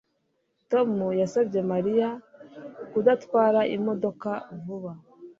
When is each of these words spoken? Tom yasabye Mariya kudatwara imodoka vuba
Tom 0.71 0.89
yasabye 1.21 1.59
Mariya 1.71 2.09
kudatwara 2.91 3.59
imodoka 3.75 4.29
vuba 4.63 4.91